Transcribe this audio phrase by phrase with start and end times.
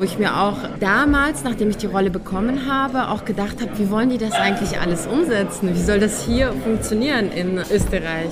[0.00, 3.90] Wo ich mir auch damals, nachdem ich die Rolle bekommen habe, auch gedacht habe, wie
[3.90, 5.74] wollen die das eigentlich alles umsetzen?
[5.74, 8.30] Wie soll das hier funktionieren in Österreich?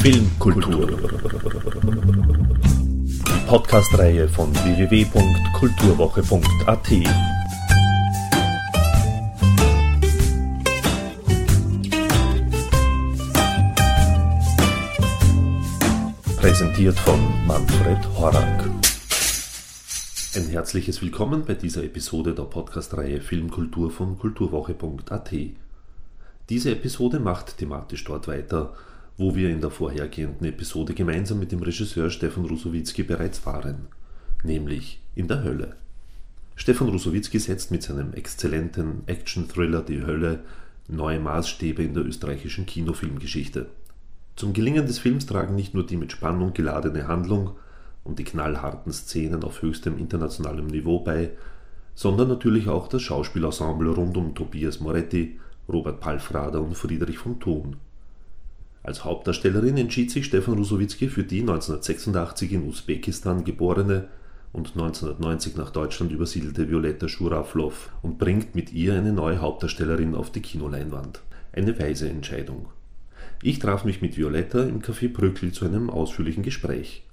[0.00, 0.86] Filmkultur.
[3.26, 7.37] Die Podcast-Reihe von www.kulturwoche.at.
[16.48, 18.64] Präsentiert von Manfred Horak.
[20.34, 25.30] Ein herzliches Willkommen bei dieser Episode der Podcast-Reihe Filmkultur von kulturwoche.at.
[26.48, 28.74] Diese Episode macht thematisch dort weiter,
[29.18, 33.88] wo wir in der vorhergehenden Episode gemeinsam mit dem Regisseur Stefan Rusowitzki bereits waren,
[34.42, 35.76] nämlich in der Hölle.
[36.56, 40.38] Stefan Rusowitzki setzt mit seinem exzellenten Action-Thriller Die Hölle
[40.88, 43.66] neue Maßstäbe in der österreichischen Kinofilmgeschichte.
[44.38, 47.56] Zum Gelingen des Films tragen nicht nur die mit Spannung geladene Handlung
[48.04, 51.32] und die knallharten Szenen auf höchstem internationalem Niveau bei,
[51.96, 57.78] sondern natürlich auch das Schauspielensemble rund um Tobias Moretti, Robert Palfrader und Friedrich von Thun.
[58.84, 64.06] Als Hauptdarstellerin entschied sich Stefan Rusowitzki für die 1986 in Usbekistan geborene
[64.52, 70.30] und 1990 nach Deutschland übersiedelte Violetta Schuraflov und bringt mit ihr eine neue Hauptdarstellerin auf
[70.30, 71.22] die Kinoleinwand.
[71.52, 72.68] Eine weise Entscheidung.
[73.40, 77.04] Ich traf mich mit Violetta im Café Brückli zu einem ausführlichen Gespräch.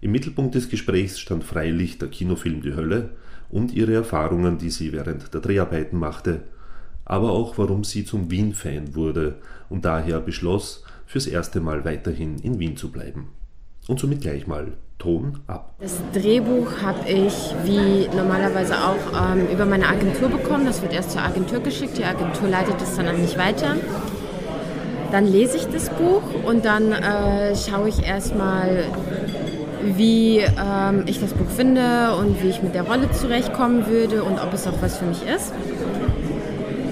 [0.00, 3.10] Im Mittelpunkt des Gesprächs stand freilich der Kinofilm Die Hölle
[3.50, 6.40] und ihre Erfahrungen, die sie während der Dreharbeiten machte,
[7.04, 9.36] aber auch warum sie zum Wien-Fan wurde
[9.68, 13.28] und daher beschloss, fürs erste Mal weiterhin in Wien zu bleiben.
[13.88, 15.74] Und somit gleich mal Ton ab.
[15.80, 20.66] Das Drehbuch habe ich wie normalerweise auch ähm, über meine Agentur bekommen.
[20.66, 21.96] Das wird erst zur Agentur geschickt.
[21.98, 23.76] Die Agentur leitet es dann an mich weiter.
[25.10, 28.84] Dann lese ich das Buch und dann äh, schaue ich erstmal,
[29.82, 34.38] wie ähm, ich das Buch finde und wie ich mit der Rolle zurechtkommen würde und
[34.38, 35.52] ob es auch was für mich ist.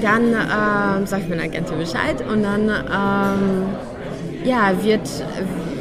[0.02, 3.66] Dann ähm, sage ich meiner Agentin Bescheid und dann ähm,
[4.44, 5.08] ja, wird,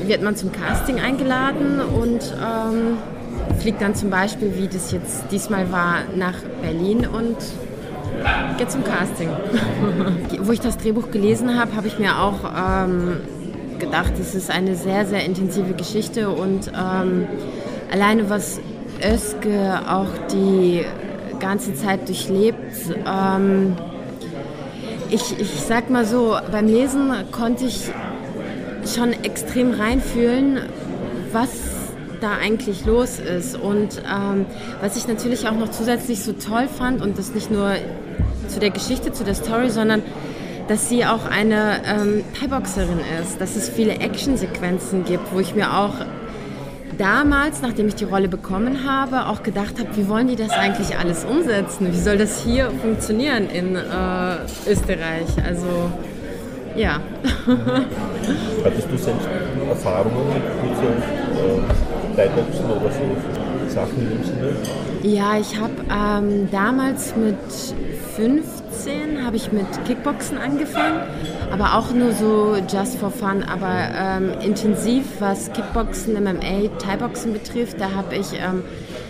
[0.06, 2.98] wird man zum Casting eingeladen und ähm,
[3.60, 7.38] fliegt dann zum Beispiel, wie das jetzt diesmal war, nach Berlin und
[8.58, 9.30] geht zum Casting.
[10.42, 13.18] Wo ich das Drehbuch gelesen habe, habe ich mir auch ähm,
[13.80, 17.28] gedacht, es ist eine sehr, sehr intensive Geschichte und ähm,
[17.92, 18.60] alleine was
[19.04, 20.86] Özge auch die
[21.40, 22.74] ganze Zeit durchlebt,
[23.06, 23.76] ähm,
[25.10, 27.92] ich, ich sag mal so, beim Lesen konnte ich
[28.86, 30.60] schon extrem reinfühlen,
[31.32, 31.50] was
[32.22, 33.56] da eigentlich los ist.
[33.56, 34.46] Und ähm,
[34.82, 37.74] was ich natürlich auch noch zusätzlich so toll fand, und das nicht nur
[38.48, 40.02] zu der Geschichte, zu der Story, sondern
[40.68, 45.78] dass sie auch eine ähm, Thai-Boxerin ist, dass es viele Actionsequenzen gibt, wo ich mir
[45.78, 45.94] auch
[46.98, 50.98] damals, nachdem ich die Rolle bekommen habe, auch gedacht habe, wie wollen die das eigentlich
[50.98, 51.92] alles umsetzen?
[51.92, 53.80] Wie soll das hier funktionieren in äh,
[54.68, 55.28] Österreich?
[55.46, 55.92] Also
[56.76, 57.00] ja.
[58.64, 59.28] Hattest du selbst
[59.70, 60.28] Erfahrungen
[60.64, 64.56] mit so äh, Thai-Boxen oder so Sachen in dem Sinne?
[65.04, 67.38] Ja, ich habe ähm, damals mit
[68.16, 71.02] 15 habe ich mit Kickboxen angefangen,
[71.52, 77.80] aber auch nur so just for fun, aber ähm, intensiv, was Kickboxen, MMA, Thai-Boxen betrifft,
[77.80, 78.64] da habe ich ähm,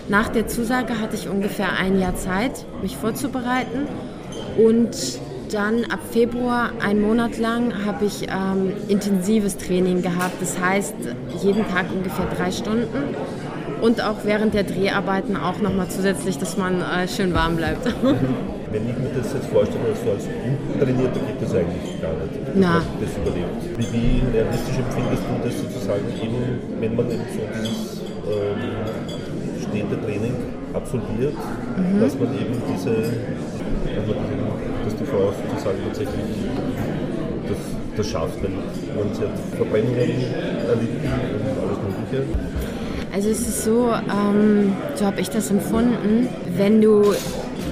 [0.10, 3.88] nach der Zusage hatte ich ungefähr ein Jahr Zeit, mich vorzubereiten
[4.58, 5.20] und
[5.52, 10.42] dann ab Februar, einen Monat lang, habe ich ähm, intensives Training gehabt.
[10.42, 10.96] Das heißt,
[11.44, 13.16] jeden Tag ungefähr drei Stunden
[13.82, 17.88] und auch während der Dreharbeiten auch nochmal zusätzlich, dass man äh, schön warm bleibt.
[18.76, 22.84] Wenn ich mir das jetzt vorstelle, so als Untrainierter geht das eigentlich gar nicht, Na.
[23.00, 23.56] das überlebt.
[23.80, 29.96] Wie, wie realistisch empfindest du das sozusagen, eben, wenn man eben so dieses ähm, stehende
[30.04, 30.36] Training
[30.74, 31.40] absolviert,
[31.80, 32.02] mhm.
[32.02, 33.16] dass man eben diese,
[34.84, 36.36] dass die Frau sozusagen tatsächlich
[37.48, 37.60] das,
[37.96, 41.00] das schafft, weil man sie hat Verbrennungen erlitten
[41.32, 42.28] und alles Mögliche.
[43.14, 46.28] Also es ist so, ähm, so habe ich das empfunden,
[46.58, 47.14] wenn du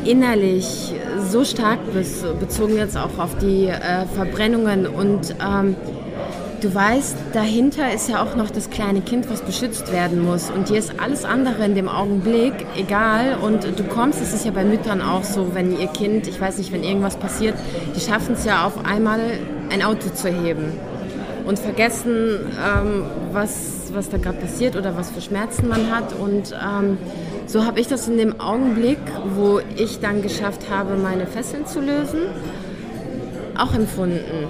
[0.06, 0.94] innerlich
[1.30, 4.88] so stark bist, bezogen jetzt auch auf die äh, Verbrennungen.
[4.88, 5.76] Und ähm,
[6.62, 10.50] du weißt, dahinter ist ja auch noch das kleine Kind, was beschützt werden muss.
[10.50, 13.38] Und dir ist alles andere in dem Augenblick egal.
[13.42, 16.58] Und du kommst, es ist ja bei Müttern auch so, wenn ihr Kind, ich weiß
[16.58, 17.56] nicht, wenn irgendwas passiert,
[17.96, 19.20] die schaffen es ja auf einmal
[19.70, 20.72] ein Auto zu heben.
[21.46, 23.04] Und vergessen, ähm,
[23.34, 26.14] was, was da gerade passiert oder was für Schmerzen man hat.
[26.18, 26.98] Und ähm,
[27.46, 29.00] so habe ich das in dem Augenblick,
[29.36, 32.22] wo ich dann geschafft habe, meine Fesseln zu lösen,
[33.58, 34.48] auch empfunden,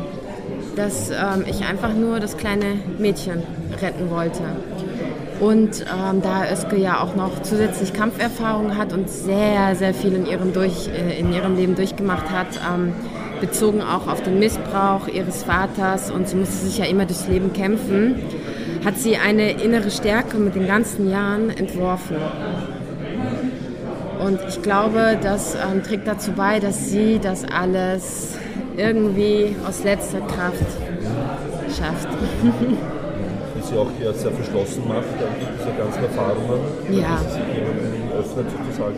[0.76, 3.44] dass ähm, ich einfach nur das kleine Mädchen
[3.82, 4.44] retten wollte.
[5.40, 10.26] Und ähm, da Özge ja auch noch zusätzlich Kampferfahrung hat und sehr, sehr viel in
[10.26, 12.94] ihrem, durch, äh, in ihrem Leben durchgemacht hat, ähm,
[13.42, 17.52] bezogen auch auf den Missbrauch ihres Vaters und sie musste sich ja immer durchs Leben
[17.52, 18.16] kämpfen,
[18.86, 22.16] hat sie eine innere Stärke mit den ganzen Jahren entworfen.
[24.24, 28.38] Und ich glaube, das ähm, trägt dazu bei, dass sie das alles
[28.78, 30.66] irgendwie aus letzter Kraft
[31.78, 32.08] schafft.
[33.56, 35.06] Die sie auch ja sehr verschlossen macht,
[35.60, 36.60] diese ganzen Erfahrungen,
[36.90, 37.12] ja.
[37.12, 37.64] dass sie sich
[38.18, 38.96] öffnet sozusagen.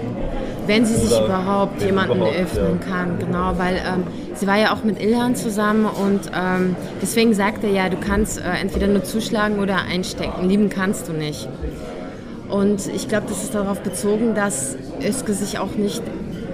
[0.68, 2.88] Wenn sie sich überhaupt jemanden überhaupt, öffnen ja.
[2.88, 7.64] kann, genau, weil ähm, sie war ja auch mit Ilhan zusammen und ähm, deswegen sagt
[7.64, 11.48] er ja, du kannst äh, entweder nur zuschlagen oder einstecken, lieben kannst du nicht.
[12.50, 16.04] Und ich glaube, das ist darauf bezogen, dass Özge sich auch nicht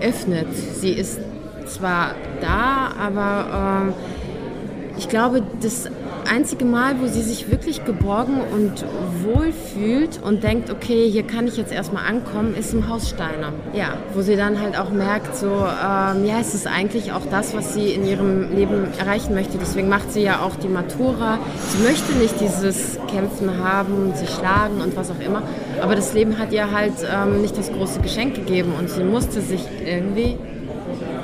[0.01, 0.47] öffnet.
[0.53, 1.19] Sie ist
[1.65, 5.89] zwar da, aber äh, ich glaube, das
[6.29, 8.85] einzige Mal, wo sie sich wirklich geborgen und
[9.23, 13.51] wohl fühlt und denkt, okay, hier kann ich jetzt erstmal ankommen, ist im Haus Steiner.
[13.73, 17.55] Ja, wo sie dann halt auch merkt, so, ähm, ja, es ist eigentlich auch das,
[17.55, 19.57] was sie in ihrem Leben erreichen möchte.
[19.57, 21.39] Deswegen macht sie ja auch die Matura.
[21.69, 25.43] Sie möchte nicht dieses Kämpfen haben, sich schlagen und was auch immer.
[25.81, 29.41] Aber das Leben hat ihr halt ähm, nicht das große Geschenk gegeben und sie musste
[29.41, 30.37] sich irgendwie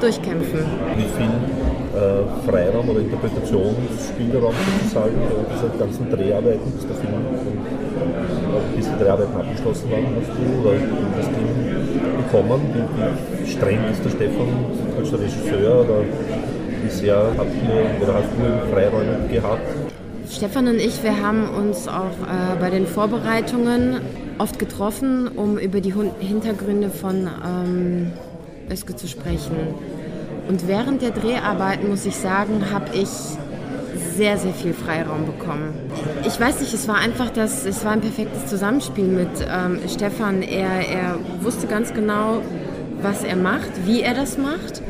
[0.01, 0.65] durchkämpfen.
[0.95, 1.30] Wie viel
[1.95, 9.04] äh, Freiraum oder Interpretationsspielraum sozusagen äh, dieser ganzen Dreharbeiten, bis der Film äh, bis die
[9.04, 10.77] Dreharbeiten abgeschlossen waren, hast du oder
[11.18, 11.50] das Team
[12.18, 12.62] bekommen?
[12.74, 14.48] Wie, wie streng ist der Stefan
[14.98, 16.01] als Regisseur oder
[16.83, 19.62] wie sehr habt ihr oder hast du Freiräume gehabt?
[20.30, 24.01] Stefan und ich, wir haben uns auch äh, bei den Vorbereitungen
[24.38, 28.12] oft getroffen, um über die Hintergründe von ähm,
[28.72, 29.56] Öske zu sprechen.
[30.48, 33.10] Und während der Dreharbeiten, muss ich sagen, habe ich
[34.16, 35.74] sehr, sehr viel Freiraum bekommen.
[36.25, 40.42] Ich weiß nicht, es war einfach das, es war ein perfektes Zusammenspiel mit ähm, Stefan.
[40.42, 42.42] Er, er wusste ganz genau,
[43.01, 44.81] was er macht, wie er das macht.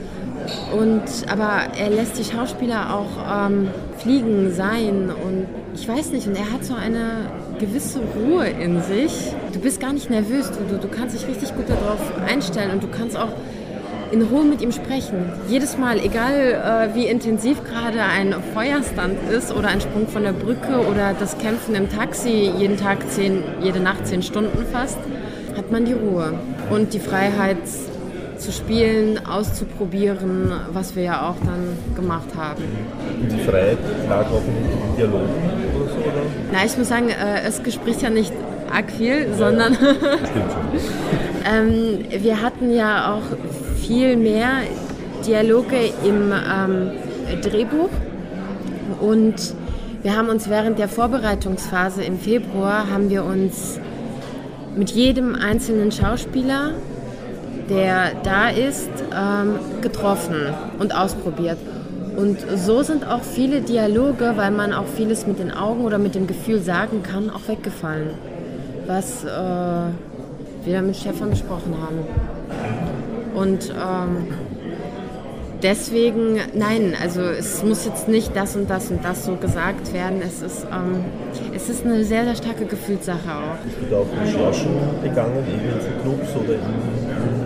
[0.77, 3.67] Und, aber er lässt die Schauspieler auch ähm,
[3.97, 9.33] fliegen, sein und ich weiß nicht, und er hat so eine gewisse Ruhe in sich.
[9.53, 12.87] Du bist gar nicht nervös, du, du, kannst dich richtig gut darauf einstellen und du
[12.87, 13.31] kannst auch
[14.11, 15.31] in Ruhe mit ihm sprechen.
[15.49, 16.33] Jedes Mal, egal
[16.91, 21.37] äh, wie intensiv gerade ein Feuerstand ist oder ein Sprung von der Brücke oder das
[21.37, 24.97] Kämpfen im Taxi jeden Tag zehn, jede Nacht zehn Stunden fast,
[25.57, 26.33] hat man die Ruhe
[26.69, 27.57] und die Freiheit
[28.37, 32.63] zu spielen, auszuprobieren, was wir ja auch dann gemacht haben.
[33.31, 33.77] Die Freiheit
[34.09, 35.29] lag auch in Dialogen
[35.75, 35.97] oder so?
[35.97, 36.21] Oder?
[36.51, 38.31] Na, ich muss sagen, äh, es spricht ja nicht
[38.71, 39.73] arg viel, sondern
[41.45, 43.37] ähm, wir hatten ja auch
[43.77, 44.61] viel mehr
[45.25, 46.91] Dialoge im ähm,
[47.41, 47.89] Drehbuch
[49.01, 49.35] und
[50.03, 53.79] wir haben uns während der Vorbereitungsphase im Februar haben wir uns
[54.75, 56.71] mit jedem einzelnen Schauspieler,
[57.69, 61.57] der da ist, ähm, getroffen und ausprobiert.
[62.15, 66.15] Und so sind auch viele Dialoge, weil man auch vieles mit den Augen oder mit
[66.15, 68.09] dem Gefühl sagen kann, auch weggefallen,
[68.87, 71.99] was äh, wir mit Stefan besprochen haben.
[73.35, 74.27] Und ähm,
[75.61, 80.19] deswegen, nein, also es muss jetzt nicht das und das und das so gesagt werden.
[80.25, 81.05] Es ist, ähm,
[81.55, 83.57] es ist eine sehr, sehr starke Gefühlssache auch.
[83.79, 84.71] Du da auch Recherchen
[85.03, 87.36] begangen, irgendwelche Clubs oder in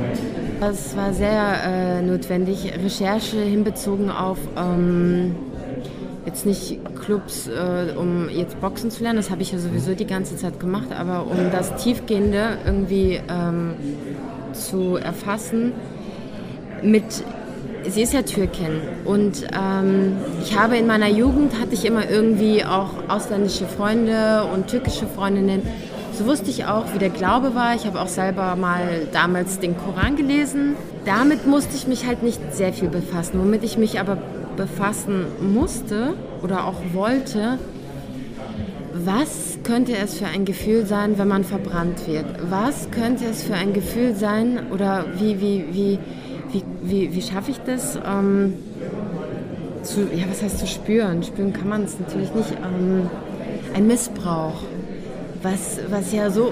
[0.61, 2.71] Das war sehr äh, notwendig.
[2.83, 5.35] Recherche hinbezogen auf ähm,
[6.23, 10.05] jetzt nicht Clubs, äh, um jetzt Boxen zu lernen, das habe ich ja sowieso die
[10.05, 13.73] ganze Zeit gemacht, aber um das Tiefgehende irgendwie ähm,
[14.53, 15.73] zu erfassen
[16.83, 17.05] mit
[17.87, 22.63] sie ist ja Türkin und ähm, ich habe in meiner Jugend hatte ich immer irgendwie
[22.63, 25.63] auch ausländische Freunde und türkische Freundinnen.
[26.21, 27.73] So wusste ich auch, wie der Glaube war.
[27.73, 30.75] Ich habe auch selber mal damals den Koran gelesen.
[31.03, 33.39] Damit musste ich mich halt nicht sehr viel befassen.
[33.39, 34.19] Womit ich mich aber
[34.55, 36.13] befassen musste
[36.43, 37.57] oder auch wollte,
[38.93, 42.25] was könnte es für ein Gefühl sein, wenn man verbrannt wird?
[42.51, 45.99] Was könnte es für ein Gefühl sein oder wie, wie, wie,
[46.51, 47.95] wie, wie, wie schaffe ich das?
[47.95, 48.53] Ähm,
[49.81, 51.23] zu, ja, was heißt zu spüren?
[51.23, 52.51] Spüren kann man es natürlich nicht.
[52.51, 53.09] Ähm,
[53.73, 54.63] ein Missbrauch,
[55.41, 56.49] was, was ja so,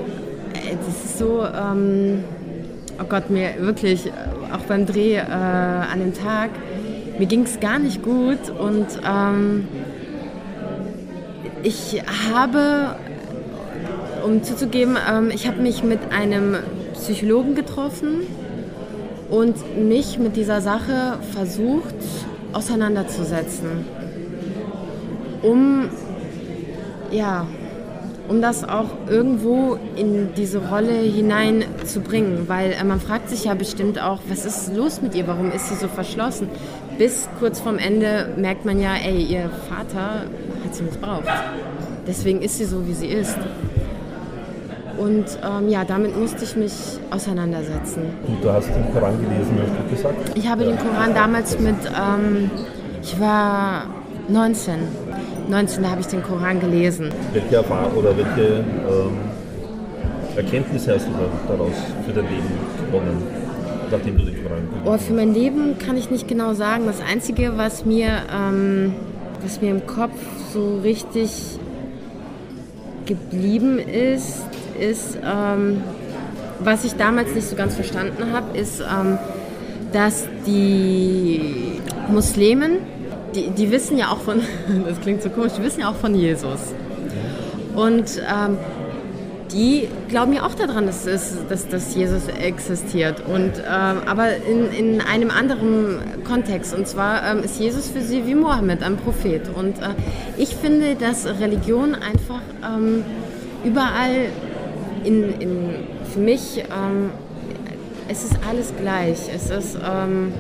[0.54, 2.24] äh, das ist so, ähm,
[3.00, 4.12] oh Gott, mir wirklich, äh,
[4.54, 6.50] auch beim Dreh äh, an dem Tag,
[7.18, 9.68] mir ging es gar nicht gut und ähm,
[11.64, 12.02] ich
[12.34, 12.96] habe,
[14.26, 16.58] um zuzugeben, ähm, ich habe mich mit einem
[16.94, 18.22] Psychologen getroffen
[19.30, 21.96] und mich mit dieser Sache versucht
[22.54, 23.86] auseinanderzusetzen,
[25.42, 25.90] um
[27.12, 27.46] ja,
[28.30, 34.02] um das auch irgendwo in diese Rolle hineinzubringen, weil äh, man fragt sich ja bestimmt
[34.02, 36.48] auch, was ist los mit ihr, warum ist sie so verschlossen?
[36.98, 40.26] Bis kurz vorm Ende merkt man ja, ey, ihr Vater
[40.64, 41.24] hat sie missbraucht.
[42.06, 43.38] Deswegen ist sie so, wie sie ist.
[44.98, 46.74] Und ähm, ja, damit musste ich mich
[47.10, 48.02] auseinandersetzen.
[48.28, 50.38] Und du hast den Koran gelesen, hast du gesagt?
[50.38, 52.52] Ich habe den Koran damals mit, ähm,
[53.02, 53.86] ich war
[54.28, 54.76] 19.
[55.50, 57.10] 19, da habe ich den Koran gelesen.
[57.34, 59.18] Welche Erfahrung oder welche ähm,
[60.36, 61.12] Erkenntnisse hast du
[61.48, 61.74] daraus
[62.06, 62.48] für dein Leben
[62.86, 63.24] gewonnen,
[63.90, 64.88] nachdem du den Koran gelesen hast?
[64.88, 66.84] Oh, für mein Leben kann ich nicht genau sagen.
[66.86, 68.94] Das Einzige, was mir, ähm,
[69.42, 70.20] was mir im Kopf
[70.54, 71.32] so richtig
[73.08, 74.44] geblieben ist,
[74.80, 75.82] ist, ähm,
[76.60, 79.18] was ich damals nicht so ganz verstanden habe, ist, ähm,
[79.92, 82.78] dass die Muslimen,
[83.40, 84.42] die, die wissen ja auch von,
[84.86, 86.60] das klingt so komisch, die wissen ja auch von Jesus.
[87.76, 88.58] Und ähm,
[89.52, 93.24] die glauben ja auch daran, dass, dass, dass Jesus existiert.
[93.26, 96.76] Und, ähm, aber in, in einem anderen Kontext.
[96.76, 99.50] Und zwar ähm, ist Jesus für sie wie Mohammed, ein Prophet.
[99.56, 99.96] Und äh,
[100.38, 103.04] ich finde, dass Religion einfach ähm,
[103.64, 104.28] überall
[105.04, 105.70] in, in,
[106.14, 107.12] für mich, ähm,
[108.08, 109.18] es ist alles gleich.
[109.34, 110.34] Es ist ähm,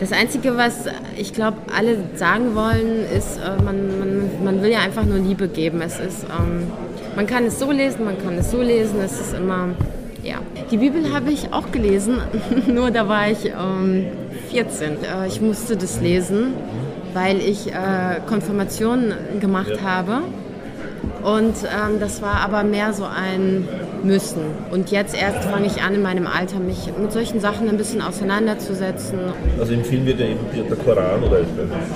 [0.00, 0.84] das Einzige, was
[1.16, 5.48] ich glaube, alle sagen wollen, ist, äh, man, man, man will ja einfach nur Liebe
[5.48, 5.80] geben.
[5.80, 6.70] Es ist, ähm,
[7.16, 9.00] man kann es so lesen, man kann es so lesen.
[9.04, 9.70] Es ist immer,
[10.22, 10.36] ja.
[10.70, 12.20] Die Bibel habe ich auch gelesen,
[12.66, 13.52] nur da war ich
[14.50, 14.92] 14.
[15.02, 16.54] Äh, ich musste das lesen,
[17.14, 19.82] weil ich äh, Konfirmation gemacht ja.
[19.82, 20.22] habe.
[21.22, 23.68] Und ähm, das war aber mehr so ein
[24.02, 24.42] Müssen.
[24.70, 28.00] Und jetzt erst fange ich an, in meinem Alter mich mit solchen Sachen ein bisschen
[28.00, 29.18] auseinanderzusetzen.
[29.58, 31.40] Also im Film wird ja eben der Koran oder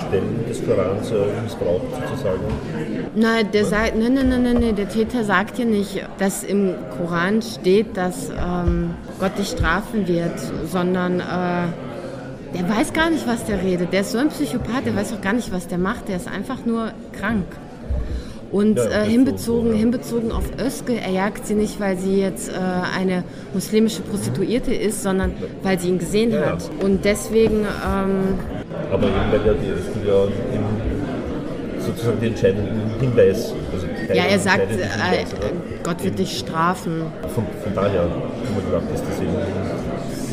[0.08, 2.40] Stellen des Korans äh, missbraucht sozusagen.
[3.14, 7.42] Nein, der sagt, nein, nein, nein, nein, der Täter sagt ja nicht, dass im Koran
[7.42, 11.68] steht, dass ähm, Gott dich strafen wird, sondern äh,
[12.54, 13.92] der weiß gar nicht, was der redet.
[13.92, 16.08] Der ist so ein Psychopath, der weiß auch gar nicht, was der macht.
[16.08, 17.46] Der ist einfach nur krank.
[18.52, 22.50] Und ja, äh, hinbezogen, so, hinbezogen auf Özge, er jagt sie nicht, weil sie jetzt
[22.50, 25.32] äh, eine muslimische Prostituierte ist, sondern
[25.62, 26.70] weil sie ihn gesehen ja, hat.
[26.82, 27.60] Und deswegen.
[27.60, 28.38] Ähm,
[28.90, 30.28] Aber eben, weil ja die Özge ja
[31.78, 33.54] sozusagen den entscheidenden Hinweis.
[33.72, 35.24] Also ja, er sagt, äh,
[35.82, 37.02] Gott wird dich strafen.
[37.34, 38.10] Von, von daher haben
[38.54, 39.32] wir gedacht, ist das eben.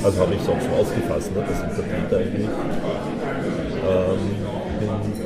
[0.03, 2.47] Also habe ich es auch so aufgefasst, ne, dass der Peter eigentlich.
[3.87, 5.18] Ähm,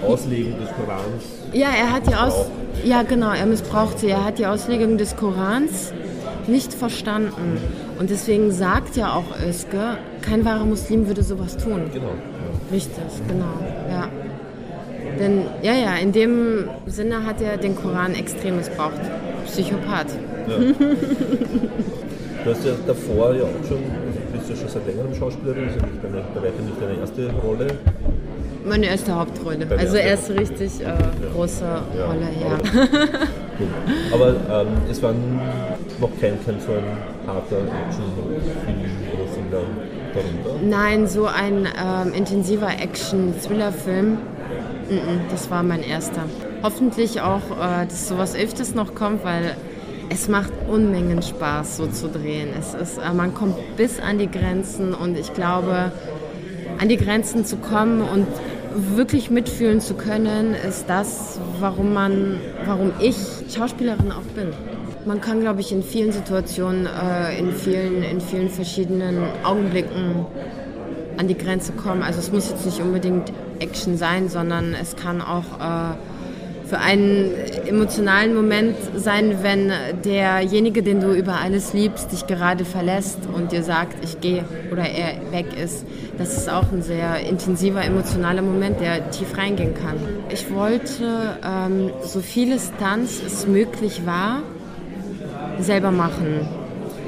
[0.00, 1.24] die Auslegung des Korans.
[1.52, 2.46] Ja, er hat die Aus
[2.84, 4.08] ja genau, er missbraucht sie.
[4.08, 5.92] Er hat die Auslegung des Korans
[6.46, 7.58] nicht verstanden.
[7.98, 11.90] Und deswegen sagt ja auch Özge, kein wahrer Muslim würde sowas tun.
[11.92, 12.06] Genau.
[12.06, 12.72] Ja.
[12.72, 13.44] Richtig, genau,
[13.90, 14.08] ja.
[15.18, 19.00] Denn, ja, ja, in dem Sinne hat er den Koran extrem missbraucht.
[19.46, 20.12] Psychopath.
[20.48, 20.58] Ja.
[22.44, 25.76] du hast ja davor ja auch schon, du bist ja schon seit längerem Schauspielerin, das
[25.76, 27.66] ist ja nicht deine, bei weitem nicht deine erste Rolle.
[28.68, 29.66] Meine erste Hauptrolle.
[29.66, 30.92] Deine also erste richtig äh,
[31.32, 32.06] große ja.
[32.06, 32.58] Rolle, ja.
[34.12, 35.14] Aber, Aber ähm, es war
[36.00, 36.84] noch kein, kein so ein
[37.26, 38.26] harter Actionfilm
[39.14, 40.64] oder Film darunter?
[40.64, 44.18] Nein, so ein ähm, intensiver Action-Thriller-Film.
[45.30, 46.22] Das war mein erster.
[46.62, 49.56] Hoffentlich auch, äh, dass sowas öfters noch kommt, weil
[50.10, 52.48] es macht Unmengen Spaß, so zu drehen.
[52.58, 55.92] Es ist, äh, man kommt bis an die Grenzen und ich glaube,
[56.78, 58.26] an die Grenzen zu kommen und
[58.74, 63.16] wirklich mitfühlen zu können, ist das, warum man, warum ich
[63.54, 64.48] Schauspielerin auch bin.
[65.06, 70.26] Man kann, glaube ich, in vielen Situationen, äh, in, vielen, in vielen verschiedenen Augenblicken
[71.16, 72.02] an die Grenze kommen.
[72.02, 75.94] Also es muss jetzt nicht unbedingt Action sein, sondern es kann auch äh,
[76.68, 77.30] für einen
[77.66, 79.72] emotionalen Moment sein, wenn
[80.04, 84.82] derjenige, den du über alles liebst, dich gerade verlässt und dir sagt, ich gehe oder
[84.82, 85.86] er weg ist.
[86.18, 89.96] Das ist auch ein sehr intensiver, emotionaler Moment, der tief reingehen kann.
[90.30, 94.42] Ich wollte ähm, so viele Stunts es möglich war,
[95.60, 96.48] selber machen.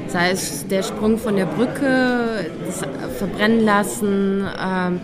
[0.07, 2.83] Sei es der Sprung von der Brücke, das
[3.19, 5.00] Verbrennen lassen, ähm,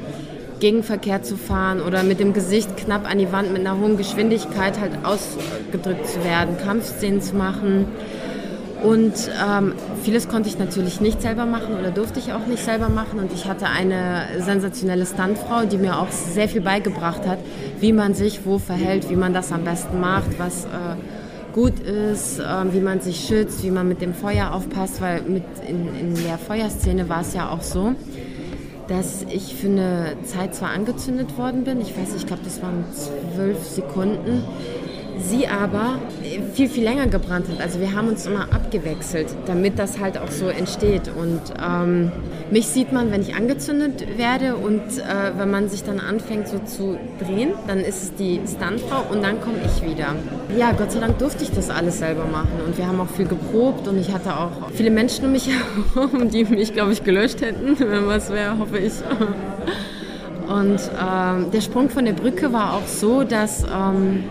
[0.60, 4.80] Gegenverkehr zu fahren oder mit dem Gesicht knapp an die Wand mit einer hohen Geschwindigkeit
[4.80, 7.86] halt ausgedrückt zu werden, Kampfszenen zu machen.
[8.86, 9.14] Und
[9.44, 9.72] ähm,
[10.04, 13.18] vieles konnte ich natürlich nicht selber machen oder durfte ich auch nicht selber machen.
[13.18, 17.38] Und ich hatte eine sensationelle Stuntfrau, die mir auch sehr viel beigebracht hat,
[17.80, 20.68] wie man sich wo verhält, wie man das am besten macht, was äh,
[21.52, 25.42] gut ist, äh, wie man sich schützt, wie man mit dem Feuer aufpasst, weil mit
[25.68, 27.96] in, in der Feuerszene war es ja auch so,
[28.86, 32.84] dass ich für eine Zeit zwar angezündet worden bin, ich weiß, ich glaube, das waren
[33.34, 34.44] zwölf Sekunden,
[35.18, 35.98] sie aber
[36.54, 37.60] viel, viel länger gebrannt hat.
[37.60, 41.10] Also wir haben uns immer abgewechselt, damit das halt auch so entsteht.
[41.16, 42.12] Und ähm,
[42.50, 46.58] mich sieht man, wenn ich angezündet werde und äh, wenn man sich dann anfängt so
[46.58, 50.14] zu drehen, dann ist es die Stuntfrau und dann komme ich wieder.
[50.56, 53.26] Ja, Gott sei Dank durfte ich das alles selber machen und wir haben auch viel
[53.26, 55.48] geprobt und ich hatte auch viele Menschen um mich
[55.94, 58.92] herum, die mich, glaube ich, gelöscht hätten, wenn was wäre, hoffe ich.
[60.46, 64.22] Und ähm, der Sprung von der Brücke war auch so, dass ähm,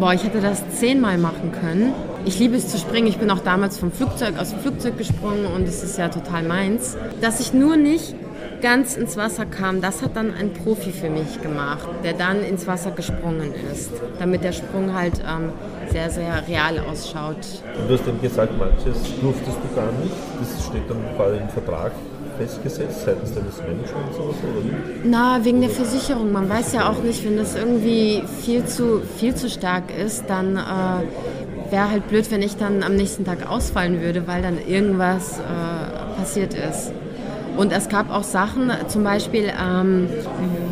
[0.00, 1.92] boah, ich hätte das zehnmal machen können.
[2.24, 3.06] Ich liebe es zu springen.
[3.06, 6.42] Ich bin auch damals vom Flugzeug aus dem Flugzeug gesprungen und es ist ja total
[6.42, 6.96] meins.
[7.20, 8.14] Dass ich nur nicht
[8.62, 12.66] ganz ins Wasser kam, das hat dann ein Profi für mich gemacht, der dann ins
[12.66, 15.52] Wasser gesprungen ist, damit der Sprung halt ähm,
[15.90, 17.62] sehr, sehr real ausschaut.
[17.86, 20.14] Du hast dann gesagt, manches durftest du gar nicht.
[20.40, 21.92] Das steht dann bei im Vertrag
[22.40, 24.64] festgesetzt seitens deines Managements oder so?
[25.04, 26.32] Na, wegen der Versicherung.
[26.32, 30.56] Man weiß ja auch nicht, wenn das irgendwie viel zu, viel zu stark ist, dann
[30.56, 35.38] äh, wäre halt blöd, wenn ich dann am nächsten Tag ausfallen würde, weil dann irgendwas
[35.38, 36.92] äh, passiert ist.
[37.56, 40.08] Und es gab auch Sachen, zum Beispiel ähm,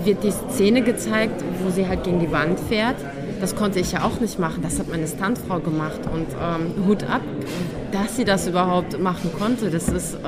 [0.04, 2.96] wird die Szene gezeigt, wo sie halt gegen die Wand fährt.
[3.40, 4.62] Das konnte ich ja auch nicht machen.
[4.62, 6.00] Das hat meine Standfrau gemacht.
[6.12, 7.20] Und ähm, Hut ab,
[7.92, 9.70] dass sie das überhaupt machen konnte.
[9.70, 10.18] Das ist äh,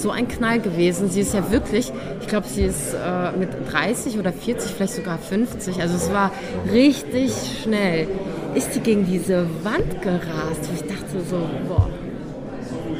[0.00, 1.10] so ein Knall gewesen.
[1.10, 5.18] Sie ist ja wirklich, ich glaube, sie ist äh, mit 30 oder 40, vielleicht sogar
[5.18, 5.80] 50.
[5.80, 6.30] Also es war
[6.72, 8.08] richtig schnell.
[8.54, 10.68] Ist sie gegen diese Wand gerast?
[10.74, 11.38] Ich dachte so,
[11.68, 11.88] boah.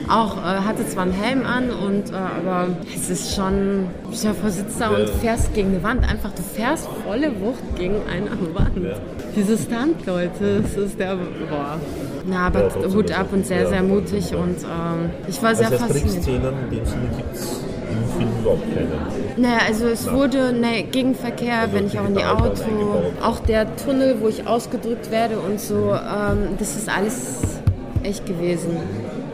[0.08, 4.50] Auch äh, hatte zwar einen Helm an, und, äh, aber es ist schon, dir vor,
[4.50, 6.02] sitzt da und fährst gegen eine Wand.
[6.08, 8.76] Einfach, du fährst volle Wucht gegen eine Wand.
[8.82, 8.96] Ja.
[9.36, 11.78] Diese Stunt-Leute, das ist der, boah.
[12.30, 15.78] Na, aber ja, Hut ab und sehr, sehr mutig und ähm, ich war sehr also
[15.78, 16.22] fasziniert.
[16.22, 17.60] Szenen in dem Sinne gibt es
[17.90, 18.88] im Film überhaupt keine?
[19.36, 20.12] Naja, also es ja.
[20.12, 22.62] wurde ne, Gegenverkehr, also wenn ich auch in die Auto,
[23.22, 27.40] auch der Tunnel, wo ich ausgedrückt werde und so, ähm, das ist alles
[28.04, 28.76] echt gewesen.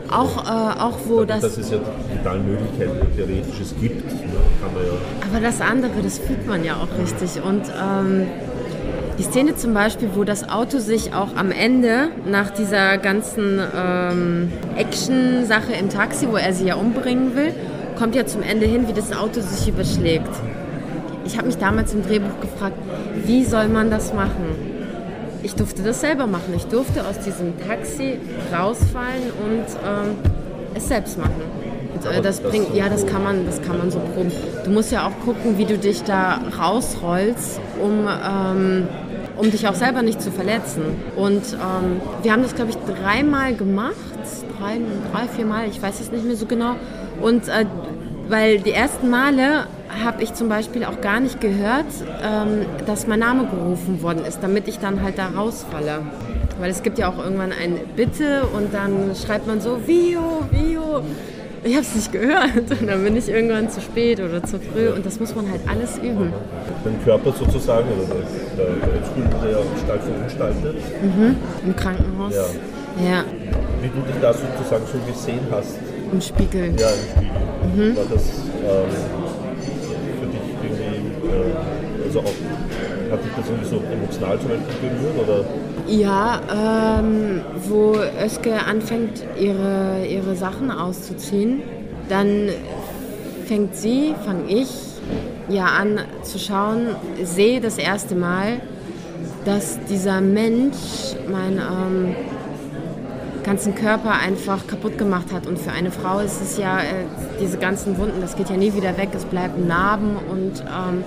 [0.09, 1.41] Auch, äh, auch wo das.
[1.41, 1.79] Das ist ja
[2.17, 4.05] total Möglichkeiten, theoretisch es gibt.
[4.05, 4.11] Ne?
[4.61, 4.91] Kann man ja.
[5.29, 7.43] Aber das andere, das fühlt man ja auch richtig.
[7.43, 8.27] Und ähm,
[9.17, 14.51] die Szene zum Beispiel, wo das Auto sich auch am Ende nach dieser ganzen ähm,
[14.75, 17.53] Action-Sache im Taxi, wo er sie ja umbringen will,
[17.97, 20.29] kommt ja zum Ende hin, wie das Auto sich überschlägt.
[21.25, 22.77] Ich habe mich damals im Drehbuch gefragt,
[23.25, 24.77] wie soll man das machen?
[25.43, 26.53] Ich durfte das selber machen.
[26.55, 28.19] Ich durfte aus diesem Taxi
[28.53, 30.15] rausfallen und ähm,
[30.75, 31.41] es selbst machen.
[31.93, 34.31] Und, äh, das bringt, ja, das kann man, das kann man so proben.
[34.63, 38.87] Du musst ja auch gucken, wie du dich da rausrollst, um ähm,
[39.37, 40.83] um dich auch selber nicht zu verletzen.
[41.15, 43.95] Und ähm, wir haben das, glaube ich, dreimal gemacht,
[44.59, 44.79] drei,
[45.11, 46.75] drei, vier Mal, ich weiß es nicht mehr so genau.
[47.21, 47.65] Und äh,
[48.29, 49.67] weil die ersten Male
[50.03, 51.85] habe ich zum Beispiel auch gar nicht gehört,
[52.21, 56.01] ähm, dass mein Name gerufen worden ist, damit ich dann halt da rausfalle.
[56.59, 61.03] Weil es gibt ja auch irgendwann ein Bitte und dann schreibt man so, Vio, Vio
[61.63, 62.71] ich habe es nicht gehört.
[62.79, 65.61] Und dann bin ich irgendwann zu spät oder zu früh und das muss man halt
[65.67, 66.33] alles üben.
[66.85, 70.75] Den Körper sozusagen, oder der, der, der Stuhl wurde ja stark verunstaltet.
[71.01, 71.35] Mhm.
[71.65, 72.33] Im Krankenhaus.
[72.33, 73.09] Ja.
[73.09, 73.23] ja.
[73.81, 75.77] Wie du dich da sozusagen so gesehen hast.
[76.11, 76.73] Im Spiegel.
[76.79, 77.37] Ja, im Spiegel.
[77.75, 77.97] Mhm.
[77.97, 78.23] War das
[78.63, 78.89] ähm,
[80.19, 82.33] für dich irgendwie, äh, also auch,
[83.11, 85.27] hat dich das irgendwie so emotional zum Beispiel berührt?
[85.27, 85.45] Oder?
[85.87, 91.61] Ja, ähm, wo Özge anfängt, ihre, ihre Sachen auszuziehen,
[92.09, 92.49] dann
[93.45, 94.69] fängt sie, fange ich
[95.49, 98.61] ja an zu schauen, sehe das erste Mal,
[99.45, 102.15] dass dieser Mensch meinen ähm,
[103.43, 105.47] ganzen Körper einfach kaputt gemacht hat.
[105.47, 107.05] Und für eine Frau ist es ja, äh,
[107.39, 111.03] diese ganzen Wunden, das geht ja nie wieder weg, es bleiben Narben und ähm,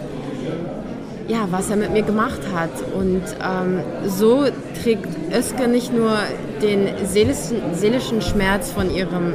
[1.30, 2.70] ja, was er mit mir gemacht hat.
[2.94, 4.46] Und ähm, so
[4.82, 6.12] trägt Özge nicht nur
[6.60, 9.34] den seelischen, seelischen Schmerz von ihrem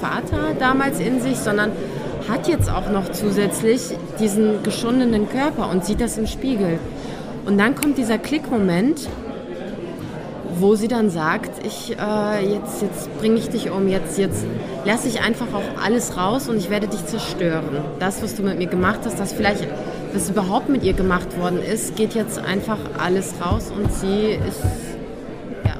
[0.00, 1.72] Vater damals in sich, sondern
[2.28, 3.82] hat jetzt auch noch zusätzlich
[4.20, 6.78] diesen geschundenen Körper und sieht das im Spiegel.
[7.44, 9.08] Und dann kommt dieser Klickmoment,
[10.58, 14.44] wo sie dann sagt, ich, äh, jetzt, jetzt bringe ich dich um, jetzt, jetzt
[14.84, 17.84] lasse ich einfach auch alles raus und ich werde dich zerstören.
[17.98, 19.66] Das, was du mit mir gemacht hast, das vielleicht
[20.16, 24.62] was überhaupt mit ihr gemacht worden ist, geht jetzt einfach alles raus und sie ist
[25.62, 25.74] ja,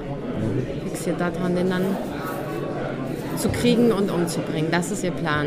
[0.84, 1.96] fixiert daran, den dann
[3.38, 4.70] zu kriegen und umzubringen.
[4.70, 5.46] Das ist ihr Plan.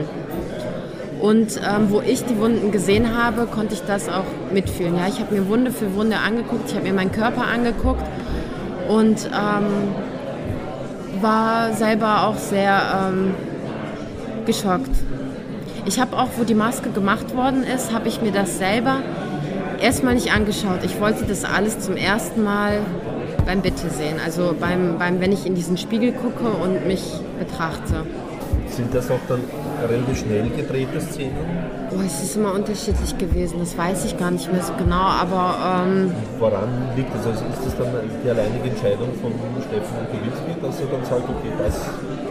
[1.22, 4.96] Und ähm, wo ich die Wunden gesehen habe, konnte ich das auch mitfühlen.
[4.96, 8.04] Ja, ich habe mir Wunde für Wunde angeguckt, ich habe mir meinen Körper angeguckt
[8.88, 13.36] und ähm, war selber auch sehr ähm,
[14.46, 14.90] geschockt.
[15.90, 18.98] Ich habe auch, wo die Maske gemacht worden ist, habe ich mir das selber
[19.82, 20.84] erstmal nicht angeschaut.
[20.84, 22.82] Ich wollte das alles zum ersten Mal
[23.44, 24.18] beim Bitte-Sehen.
[24.24, 27.02] Also beim, beim, wenn ich in diesen Spiegel gucke und mich
[27.40, 28.06] betrachte.
[28.68, 29.40] Sind das auch dann
[29.90, 31.34] relativ schnell gedrehte Szenen?
[31.90, 35.86] Oh, es ist immer unterschiedlich gewesen, das weiß ich gar nicht mehr so genau, aber...
[35.88, 37.26] Ähm, Woran liegt das?
[37.26, 37.88] Also ist das dann
[38.24, 39.32] die alleinige Entscheidung von
[39.68, 41.80] Steffen Kowinski, dass er dann sagt, okay, das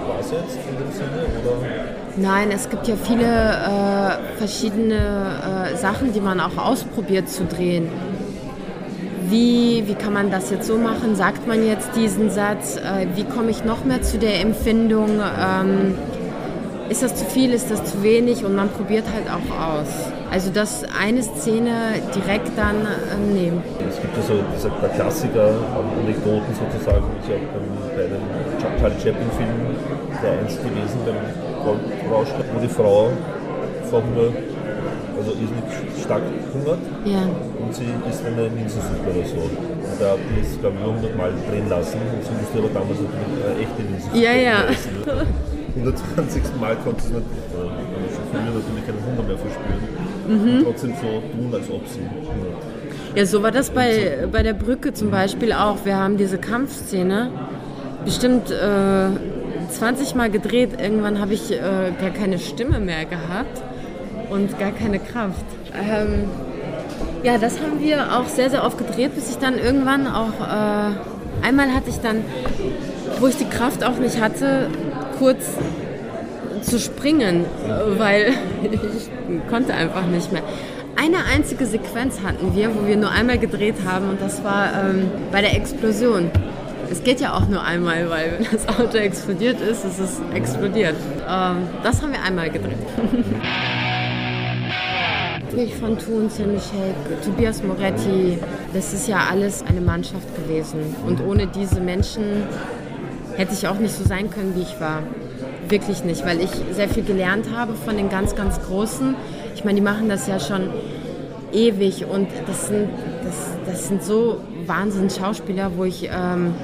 [0.07, 1.27] war es jetzt in dem Sinne?
[1.43, 1.98] Oder?
[2.21, 7.89] Nein, es gibt ja viele äh, verschiedene äh, Sachen, die man auch ausprobiert zu drehen.
[9.29, 11.15] Wie, wie kann man das jetzt so machen?
[11.15, 12.77] Sagt man jetzt diesen Satz?
[12.77, 15.21] Äh, wie komme ich noch mehr zu der Empfindung?
[15.21, 15.95] Ähm,
[16.89, 20.11] ist das zu viel, ist das zu wenig und man probiert halt auch aus.
[20.31, 23.63] Also dass eine Szene direkt dann ähm, nehmen.
[23.89, 25.51] Es gibt ja so dieser Klassiker,
[26.05, 27.41] Anekdoten sozusagen, ich habe
[27.97, 29.49] bei dem Charlie Chaplin-Film
[30.23, 31.17] der einst gewesen beim
[31.65, 33.11] Goldrausch, wo die Frau
[33.89, 34.29] vor Hunger,
[35.17, 35.65] also irrsinnig
[36.05, 37.23] stark hungert ja.
[37.61, 39.41] und sie isst eine Linsensuppe oder so.
[39.49, 42.69] Und da hat die es, glaube ich, 100 Mal drehen lassen und sie musste aber
[42.69, 44.57] damals natürlich eine echte Linsensuppe ja, ja.
[44.69, 44.93] essen.
[45.77, 46.43] 120.
[46.61, 50.08] Mal konnte sie natürlich, äh, natürlich keinen Hunger mehr verspüren.
[50.29, 50.63] Mhm.
[50.65, 52.01] Trotzdem so tun, als ob sie.
[53.15, 55.85] Ja, so war das bei, bei der Brücke zum Beispiel auch.
[55.85, 57.31] Wir haben diese Kampfszene
[58.05, 59.09] bestimmt äh,
[59.71, 60.81] 20 Mal gedreht.
[60.81, 61.57] Irgendwann habe ich äh,
[62.01, 63.63] gar keine Stimme mehr gehabt
[64.31, 65.45] und gar keine Kraft.
[65.75, 66.25] Ähm,
[67.23, 71.47] ja, das haben wir auch sehr, sehr oft gedreht, bis ich dann irgendwann auch, äh,
[71.47, 72.25] einmal hatte ich dann,
[73.21, 74.69] wo ich die Kraft auch nicht hatte,
[75.19, 75.57] kurz
[76.63, 77.45] zu springen,
[77.97, 80.43] weil ich konnte einfach nicht mehr.
[80.97, 85.11] Eine einzige Sequenz hatten wir, wo wir nur einmal gedreht haben und das war ähm,
[85.31, 86.31] bei der Explosion.
[86.91, 90.97] Es geht ja auch nur einmal, weil wenn das Auto explodiert ist, ist es explodiert.
[91.29, 92.79] Ähm, das haben wir einmal gedreht.
[95.43, 96.95] Natürlich von Thun, Michel,
[97.25, 98.39] Tobias Moretti,
[98.73, 100.95] das ist ja alles eine Mannschaft gewesen.
[101.07, 102.43] Und ohne diese Menschen
[103.37, 105.03] hätte ich auch nicht so sein können, wie ich war.
[105.69, 109.15] Wirklich nicht, weil ich sehr viel gelernt habe von den ganz, ganz Großen.
[109.55, 110.69] Ich meine, die machen das ja schon
[111.53, 112.89] ewig und das sind,
[113.25, 113.35] das,
[113.67, 116.55] das sind so Wahnsinn-Schauspieler, wo ich ähm,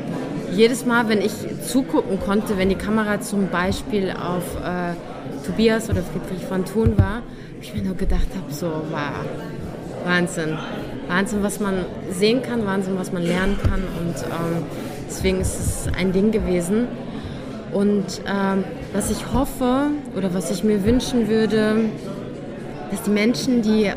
[0.52, 1.32] jedes Mal, wenn ich
[1.66, 4.94] zugucken konnte, wenn die Kamera zum Beispiel auf äh,
[5.46, 7.22] Tobias oder Friedrich von Thun war,
[7.60, 9.24] ich mir nur gedacht habe, so, wow,
[10.04, 10.58] Wahnsinn.
[11.08, 14.64] Wahnsinn, was man sehen kann, Wahnsinn, was man lernen kann und ähm,
[15.14, 16.88] Deswegen ist es ein Ding gewesen.
[17.72, 21.90] Und ähm, was ich hoffe oder was ich mir wünschen würde,
[22.90, 23.94] dass die Menschen, die äh,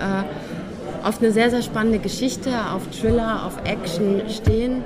[1.03, 4.83] auf eine sehr, sehr spannende Geschichte, auf Thriller, auf Action stehen,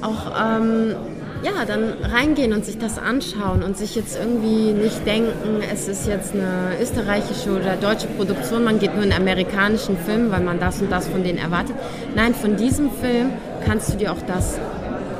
[0.00, 0.94] auch ähm,
[1.42, 6.08] ja, dann reingehen und sich das anschauen und sich jetzt irgendwie nicht denken, es ist
[6.08, 10.80] jetzt eine österreichische oder deutsche Produktion, man geht nur in amerikanischen Film, weil man das
[10.80, 11.76] und das von denen erwartet.
[12.14, 13.32] Nein, von diesem Film
[13.66, 14.58] kannst du dir auch das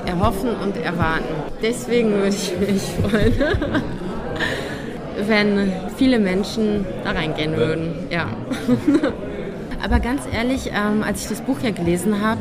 [0.06, 1.45] erhoffen und erwarten.
[1.68, 3.33] Deswegen würde ich mich freuen,
[5.26, 8.07] wenn viele Menschen da reingehen würden.
[8.09, 8.29] Ja.
[9.83, 12.40] Aber ganz ehrlich, ähm, als ich das Buch ja gelesen habe,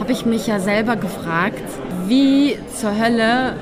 [0.00, 1.62] habe ich mich ja selber gefragt,
[2.08, 3.54] wie zur Hölle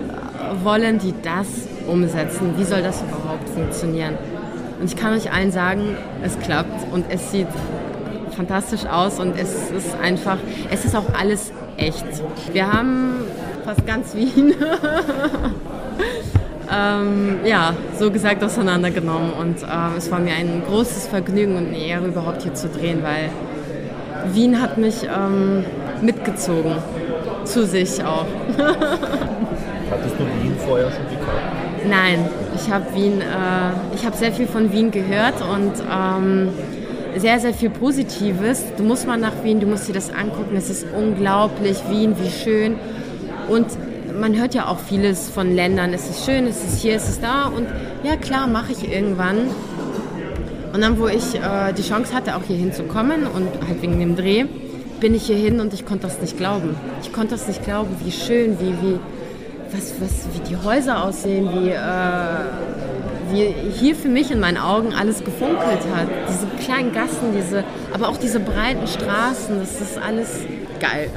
[0.65, 1.47] wollen die das
[1.87, 2.55] umsetzen?
[2.57, 4.15] Wie soll das überhaupt funktionieren?
[4.81, 7.49] Und ich kann euch allen sagen, es klappt und es sieht
[8.35, 10.39] fantastisch aus und es ist einfach,
[10.71, 12.05] es ist auch alles echt.
[12.53, 13.17] Wir haben
[13.67, 14.55] fast ganz Wien,
[16.73, 19.33] ähm, ja, so gesagt auseinandergenommen.
[19.33, 23.03] Und ähm, es war mir ein großes Vergnügen und eine Ehre, überhaupt hier zu drehen,
[23.03, 23.29] weil
[24.33, 25.65] Wien hat mich ähm,
[26.01, 26.77] mitgezogen.
[27.45, 28.27] Zu sich auch.
[28.59, 31.89] Hattest du Wien vorher schon gekannt?
[31.89, 36.49] Nein, ich habe Wien, äh, ich habe sehr viel von Wien gehört und ähm,
[37.17, 38.65] sehr, sehr viel Positives.
[38.77, 40.57] Du musst mal nach Wien, du musst dir das angucken.
[40.57, 42.77] Es ist unglaublich, Wien, wie schön.
[43.49, 43.67] Und
[44.19, 45.93] man hört ja auch vieles von Ländern.
[45.93, 47.47] Es ist schön, es ist hier, es ist da.
[47.47, 47.67] Und
[48.03, 49.51] ja, klar, mache ich irgendwann.
[50.73, 54.17] Und dann, wo ich äh, die Chance hatte, auch hier hinzukommen und halt wegen dem
[54.17, 54.45] Dreh,
[55.01, 56.77] bin ich hier hin und ich konnte das nicht glauben.
[57.03, 58.99] Ich konnte das nicht glauben, wie schön, wie, wie,
[59.73, 61.77] was, was, wie die Häuser aussehen, wie, äh,
[63.31, 66.09] wie hier für mich in meinen Augen alles gefunkelt hat.
[66.29, 70.41] Diese kleinen Gassen, diese, aber auch diese breiten Straßen, das ist alles
[70.81, 71.11] geil.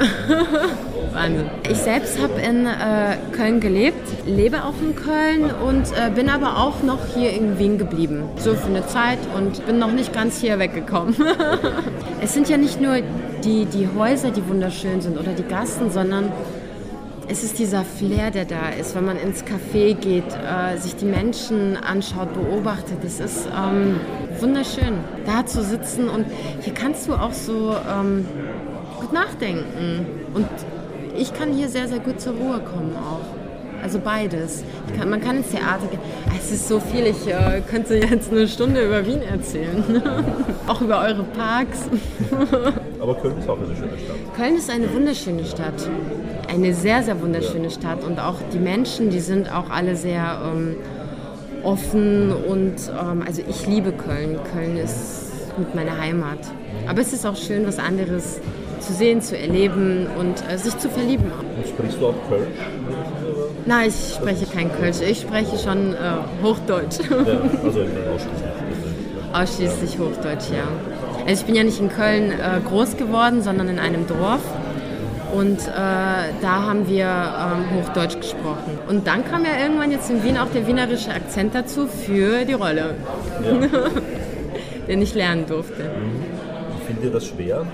[1.13, 1.50] Wahnsinn.
[1.69, 6.58] Ich selbst habe in äh, Köln gelebt, lebe auch in Köln und äh, bin aber
[6.58, 8.24] auch noch hier in Wien geblieben.
[8.38, 11.15] So für eine Zeit und bin noch nicht ganz hier weggekommen.
[12.22, 12.98] es sind ja nicht nur
[13.43, 16.32] die, die Häuser, die wunderschön sind oder die Gassen, sondern
[17.32, 21.06] es ist dieser Flair, der da ist, wenn man ins Café geht, äh, sich die
[21.06, 23.04] Menschen anschaut, beobachtet.
[23.06, 24.00] Es ist ähm,
[24.39, 24.95] wunderschön,
[25.28, 26.26] da zu sitzen und
[26.62, 28.26] hier kannst du auch so ähm,
[29.10, 30.48] gut nachdenken und
[31.17, 33.82] ich kann hier sehr, sehr gut zur Ruhe kommen auch.
[33.82, 34.63] Also beides.
[34.98, 36.02] Kann, man kann ins Theater gehen.
[36.38, 39.84] Es ist so viel, ich äh, könnte jetzt eine Stunde über Wien erzählen.
[40.67, 41.89] auch über eure Parks.
[43.00, 44.36] Aber Köln ist auch eine schöne Stadt.
[44.36, 45.89] Köln ist eine wunderschöne Stadt.
[46.50, 47.69] Eine sehr, sehr wunderschöne ja.
[47.69, 48.04] Stadt.
[48.04, 50.76] Und auch die Menschen, die sind auch alle sehr ähm,
[51.63, 52.34] offen.
[52.34, 54.38] Und ähm, also ich liebe Köln.
[54.54, 56.39] Köln ist mit meiner Heimat.
[56.88, 58.41] Aber es ist auch schön, was anderes
[58.80, 61.32] zu sehen, zu erleben und äh, sich zu verlieben.
[61.32, 62.48] Und sprichst du auch Kölsch?
[63.65, 65.02] Nein, ich spreche kein Kölsch.
[65.02, 65.98] Ich spreche schon äh,
[66.44, 67.00] Hochdeutsch.
[67.10, 67.15] Ja,
[67.63, 68.50] also ausschließlich.
[69.34, 70.00] Ausschließlich.
[70.00, 70.68] Hochdeutsch, ja.
[71.28, 74.42] Also ich bin ja nicht in Köln äh, groß geworden, sondern in einem Dorf.
[75.34, 75.72] Und äh,
[76.42, 78.80] da haben wir ähm, Hochdeutsch gesprochen.
[78.88, 82.54] Und dann kam ja irgendwann jetzt in Wien auch der wienerische Akzent dazu für die
[82.54, 82.96] Rolle,
[83.44, 83.68] ja.
[84.88, 85.84] den ich lernen durfte.
[85.84, 86.24] Mhm.
[86.88, 87.68] Findet ihr das schwer?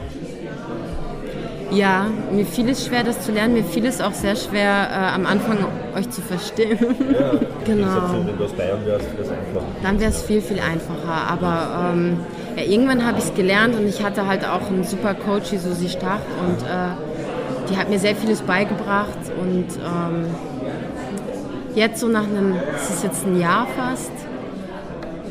[1.72, 3.54] Ja, mir fiel es schwer, das zu lernen.
[3.56, 5.58] Mir fiel es auch sehr schwer, äh, am Anfang
[5.96, 6.78] euch zu verstehen.
[6.80, 7.32] Ja,
[7.66, 7.88] genau.
[8.26, 9.66] wenn du aus Bayern wärst, wäre es einfacher.
[9.82, 11.30] Dann wäre es viel, viel einfacher.
[11.30, 12.20] Aber ähm,
[12.56, 15.58] ja, irgendwann habe ich es gelernt und ich hatte halt auch einen super Coach, wie
[15.58, 16.22] Susi Stach.
[16.46, 19.18] Und äh, die hat mir sehr vieles beigebracht.
[19.42, 20.26] Und ähm,
[21.74, 24.12] jetzt so nach einem, es ist jetzt ein Jahr fast,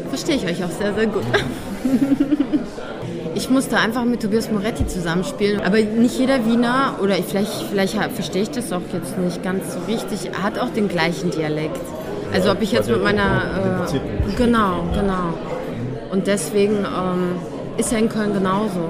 [0.09, 1.25] verstehe ich euch auch sehr, sehr gut.
[3.37, 5.61] Ich musste einfach mit Tobias Moretti zusammenspielen.
[5.61, 9.81] Aber nicht jeder Wiener, oder vielleicht, vielleicht verstehe ich das auch jetzt nicht ganz so
[9.89, 11.81] richtig, hat auch den gleichen Dialekt.
[12.33, 13.89] Also ob ich jetzt mit meiner...
[13.93, 15.35] Äh, genau, genau.
[16.11, 17.37] Und deswegen ähm,
[17.77, 18.89] ist er in Köln genauso.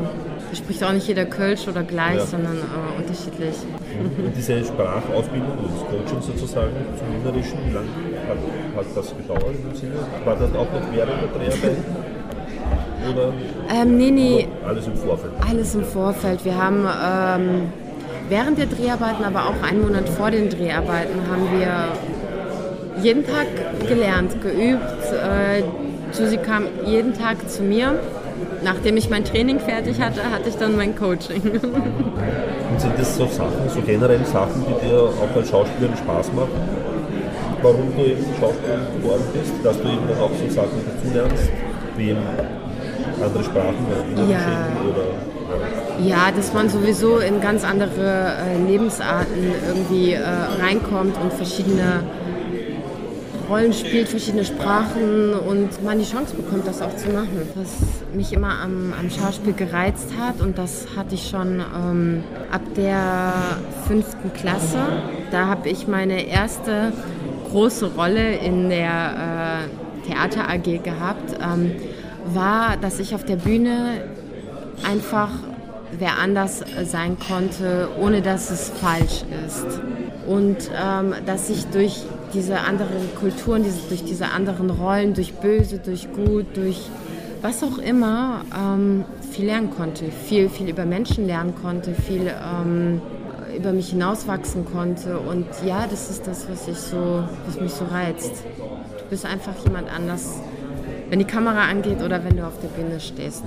[0.51, 2.27] Da spricht auch nicht jeder Kölsch oder gleich, ja.
[2.27, 3.57] sondern äh, unterschiedlich.
[3.99, 7.89] Und diese Sprachausbildung und das Coaching sozusagen zum Wienerischen, wie lange
[8.29, 8.37] hat,
[8.77, 9.95] hat das gedauert im Sinne?
[10.25, 12.14] War das auch noch während der Dreharbeiten?
[13.13, 13.33] Oder
[13.71, 14.49] ähm, nee, nee.
[14.67, 15.33] Alles im Vorfeld?
[15.49, 16.45] Alles im Vorfeld.
[16.45, 17.73] Wir haben ähm,
[18.29, 23.47] während der Dreharbeiten, aber auch einen Monat vor den Dreharbeiten, haben wir jeden Tag
[23.87, 24.83] gelernt, geübt.
[25.13, 25.63] Äh,
[26.13, 27.99] Susi kam jeden Tag zu mir.
[28.63, 31.43] Nachdem ich mein Training fertig hatte, hatte ich dann mein Coaching.
[32.75, 36.51] Und sind das so Sachen, so generell Sachen, die dir auch als Schauspielerin Spaß machen?
[37.63, 41.51] Warum du eben Schauspielerin geworden bist, dass du eben auch so Sachen dazu lernst,
[41.97, 42.21] wie eben
[43.23, 43.87] andere Sprachen
[44.29, 44.69] ja.
[44.89, 45.25] oder
[46.03, 50.23] ja, dass man sowieso in ganz andere äh, Lebensarten irgendwie äh,
[50.61, 52.03] reinkommt und verschiedene
[53.49, 57.43] Rollen spielt, verschiedene Sprachen und man die Chance bekommt, das auch zu machen.
[57.55, 57.69] Was
[58.15, 63.33] mich immer am, am Schauspiel gereizt hat und das hatte ich schon ähm, ab der
[63.87, 64.79] fünften Klasse.
[65.31, 66.93] Da habe ich meine erste
[67.51, 71.37] große Rolle in der äh, Theater AG gehabt.
[71.41, 71.73] Ähm,
[72.35, 74.03] war, dass ich auf der Bühne
[74.89, 75.31] einfach
[75.99, 79.81] wer anders sein konnte, ohne dass es falsch ist.
[80.27, 85.79] Und ähm, dass ich durch diese anderen Kulturen, diese, durch diese anderen Rollen, durch Böse,
[85.79, 86.89] durch Gut, durch
[87.43, 90.07] was auch immer, ähm, viel lernen konnte.
[90.11, 93.03] Viel, viel über Menschen lernen konnte, viel ähm,
[93.57, 95.19] über mich hinauswachsen konnte.
[95.19, 98.43] Und ja, das ist das, was, ich so, was mich so reizt.
[98.99, 100.41] Du bist einfach jemand anders
[101.11, 103.45] wenn die Kamera angeht oder wenn du auf der Bühne stehst.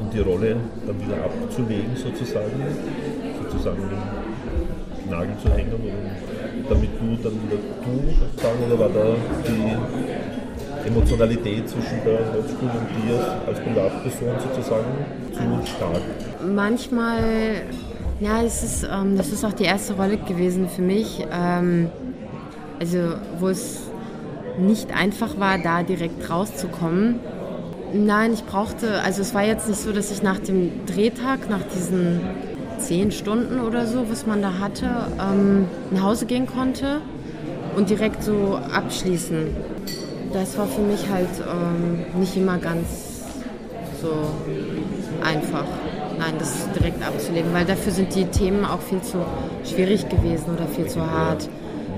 [0.00, 2.52] Und die Rolle dann wieder abzulegen sozusagen,
[3.42, 5.94] sozusagen den Nagel zu hängen, oder
[6.68, 9.14] damit du dann wieder du sozusagen, oder war da
[9.46, 14.84] die Emotionalität zwischen der Hauptschule und dir als Privatperson sozusagen
[15.32, 16.00] zu stark?
[16.54, 17.62] Manchmal,
[18.20, 21.26] ja, es ist, ähm, das ist auch die erste Rolle gewesen für mich.
[21.32, 21.90] Ähm,
[22.78, 22.98] also
[23.38, 23.85] wo es
[24.58, 27.20] nicht einfach war, da direkt rauszukommen.
[27.92, 31.62] Nein, ich brauchte, also es war jetzt nicht so, dass ich nach dem Drehtag, nach
[31.74, 32.20] diesen
[32.78, 34.88] zehn Stunden oder so, was man da hatte,
[35.20, 37.00] ähm, nach Hause gehen konnte
[37.76, 39.48] und direkt so abschließen.
[40.32, 43.24] Das war für mich halt ähm, nicht immer ganz
[44.02, 44.10] so
[45.24, 45.64] einfach.
[46.18, 49.18] Nein, das direkt abzulegen, weil dafür sind die Themen auch viel zu
[49.64, 51.48] schwierig gewesen oder viel zu hart.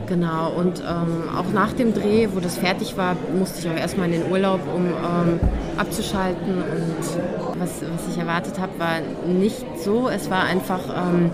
[0.08, 4.06] Genau, und ähm, auch nach dem Dreh, wo das fertig war, musste ich auch erstmal
[4.06, 5.40] in den Urlaub, um ähm,
[5.76, 6.54] abzuschalten.
[6.54, 10.08] Und was, was ich erwartet habe, war nicht so.
[10.08, 11.30] Es war einfach ähm,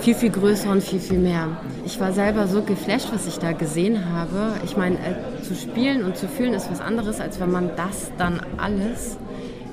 [0.00, 1.48] viel, viel größer und viel, viel mehr.
[1.86, 4.52] Ich war selber so geflasht, was ich da gesehen habe.
[4.64, 8.12] Ich meine, äh, zu spielen und zu fühlen ist was anderes, als wenn man das
[8.18, 9.16] dann alles,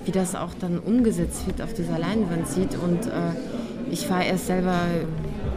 [0.06, 2.78] wie das auch dann umgesetzt wird, auf dieser Leinwand sieht.
[2.82, 3.34] Und äh,
[3.92, 4.80] ich war erst selber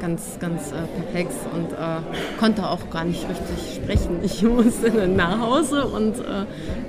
[0.05, 4.21] ganz, ganz äh, perplex und äh, konnte auch gar nicht richtig sprechen.
[4.23, 6.45] Ich musste dann nach Hause und äh,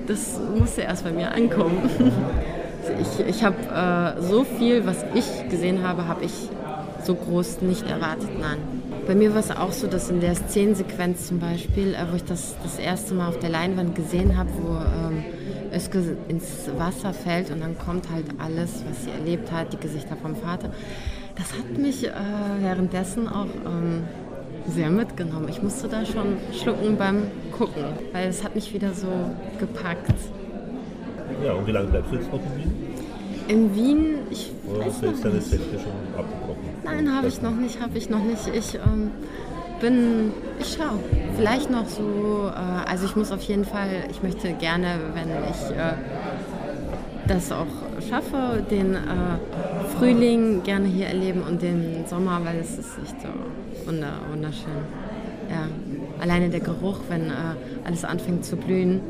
[0.05, 1.89] das musste erst bei mir ankommen.
[3.01, 6.49] ich ich habe äh, so viel, was ich gesehen habe, habe ich
[7.05, 8.57] so groß nicht erwartet, nein.
[9.07, 12.25] Bei mir war es auch so, dass in der Szenensequenz zum Beispiel, äh, wo ich
[12.25, 15.23] das das erste Mal auf der Leinwand gesehen habe, wo ähm,
[16.27, 20.35] ins Wasser fällt und dann kommt halt alles, was sie erlebt hat, die Gesichter vom
[20.35, 20.71] Vater.
[21.35, 22.11] Das hat mich äh,
[22.61, 24.03] währenddessen auch ähm,
[24.67, 25.47] sehr mitgenommen.
[25.49, 29.07] Ich musste da schon schlucken beim Gucken, weil es hat mich wieder so
[29.59, 30.13] gepackt.
[31.43, 32.73] Ja, und wie lange bleibst du jetzt noch in Wien?
[33.47, 35.47] In Wien, ich Oder weiß noch du deine nicht.
[35.47, 36.69] Sätze schon abgebrochen?
[36.83, 38.47] Nein, habe ich noch nicht, habe ich noch nicht.
[38.53, 39.11] Ich ähm,
[39.81, 40.99] bin, ich schaue.
[41.35, 45.77] Vielleicht noch so, äh, also ich muss auf jeden Fall, ich möchte gerne, wenn ich
[45.77, 45.93] äh,
[47.27, 47.67] das auch
[48.09, 48.97] schaffe, den äh,
[49.97, 54.71] Frühling gerne hier erleben und den Sommer, weil es ist echt so wunder, wunderschön.
[55.49, 55.67] Ja,
[56.19, 57.33] alleine der Geruch, wenn äh,
[57.85, 59.01] alles anfängt zu blühen,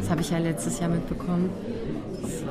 [0.00, 1.50] das habe ich ja letztes Jahr mitbekommen.
[2.22, 2.46] So.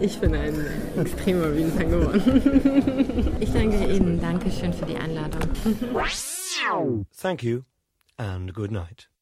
[0.00, 0.54] Ich bin ein
[0.98, 3.36] extremer Wien-Fan geworden.
[3.40, 4.20] ich danke Ihnen.
[4.20, 5.42] Dankeschön für die Einladung.
[7.20, 7.62] Thank you
[8.16, 9.13] and good night.